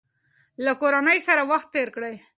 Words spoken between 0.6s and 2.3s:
له کورنۍ سره وخت تېر کړئ.